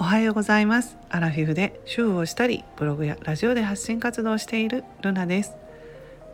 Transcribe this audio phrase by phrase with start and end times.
[0.00, 0.96] おはようございます。
[1.10, 5.52] アラフィフで主婦をしたりブログやラジオで発信活動をしているルナです。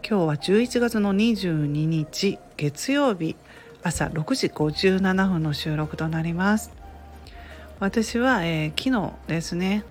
[0.09, 3.35] 今日は11月の22日月曜日
[3.83, 6.71] 朝6時57分の収録となります。
[7.81, 9.83] 私は、えー、昨日ですね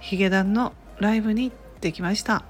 [0.00, 2.44] ヒゲダンのライブに行ってきました。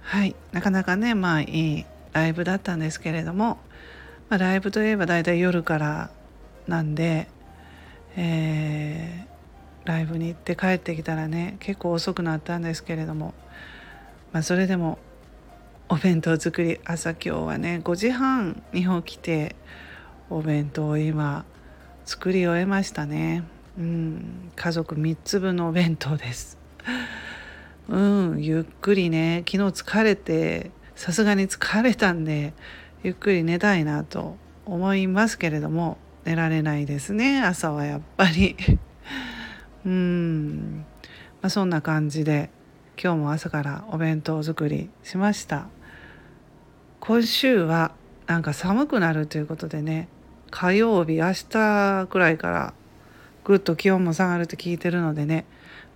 [0.00, 3.58] はいなかなかねまあいいライブだったんですけれども、
[4.30, 6.10] まあ、ライブといえばだいたい夜から
[6.66, 7.28] なんで、
[8.16, 9.26] え、
[9.84, 13.34] ライブに行って帰ってきたらね結構遅くなったんですけれども、
[14.32, 14.98] まあ、それでも
[15.88, 19.54] お弁当作り朝今日はね5時半に起きて
[20.30, 21.44] お弁当を今
[22.06, 23.44] 作り終えましたね。
[23.78, 26.58] うん家族3つ分のお弁当です。
[27.88, 32.54] うんゆっくりね昨日疲れてさすがに疲れたんで
[33.02, 38.56] ゆっくり寝たいなと思いますけれども寝られないですね朝はやっぱり。
[39.84, 40.84] うん、
[41.42, 42.50] まあ、そんな感じで
[43.02, 45.66] 今日も朝からお弁当作りしました。
[47.00, 47.92] 今週は
[48.26, 50.08] なんか寒くなるということでね
[50.50, 52.74] 火曜日明日くらいから
[53.44, 55.44] ぐっと気温も下がると聞いてるのでね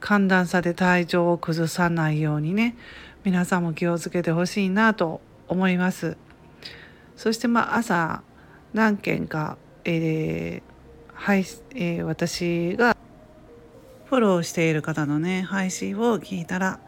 [0.01, 2.77] 寒暖差で体調を崩さないようにね
[3.25, 6.19] 皆さんも気をつけてほしいなと思います。
[7.17, 8.23] そしてまあ朝
[8.75, 10.63] 何件か、えー
[11.15, 11.39] はい
[11.75, 12.98] えー、私が
[14.09, 16.81] フォローしている方のね配信を聞いたら、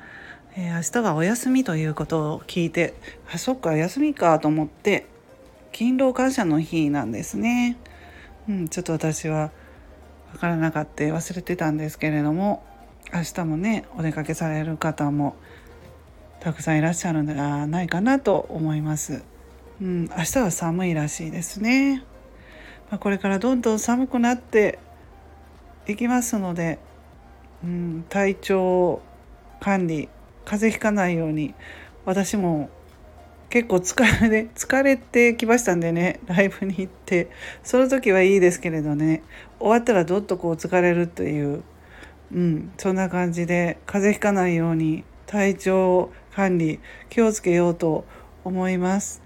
[0.56, 2.94] えー、明日はお休みということを聞いて
[3.30, 5.06] あそっか休みかと思って
[5.72, 7.76] 勤労感謝の日なんですね。
[8.48, 9.50] うん、ちょっと私は
[10.32, 12.64] 分からなかった忘れてたんですけれども
[13.12, 15.36] 明日もねお出かけされる方も
[16.40, 19.22] たくさんいらっしゃるんではないかなと思います。
[19.82, 22.02] うん、明日は寒いらしいですね。
[22.90, 24.78] まあ、これからどんどん寒くなって
[25.86, 26.78] いきますので、
[27.64, 29.02] うん、体調
[29.60, 30.08] 管理
[30.44, 31.54] 風邪ひかないように
[32.04, 32.70] 私も
[33.50, 37.28] 結構疲れ 疲れてきましたんでねライブに行って
[37.62, 39.22] その時はいいですけれどね
[39.58, 41.62] 終わったらどっとこう疲れるという
[42.32, 48.04] うんそんな感じで風邪ひかないように体調管理気をつけようと
[48.44, 49.22] 思います。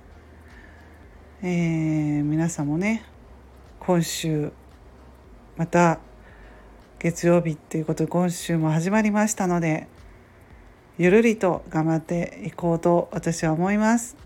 [1.42, 3.04] えー、皆さんもね
[3.78, 4.50] 今週
[5.56, 6.00] また
[7.04, 9.88] 月曜日っていうことで今週も始まりましたので
[10.96, 14.16] ゆるりと頑張っていこうと私は思います。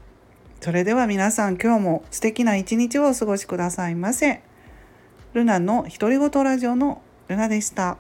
[0.61, 4.43] それでは皆さん今日も素敵な一日をお過ごしくださいませ。
[5.33, 7.99] ルナの独り言ラジオのルナでした。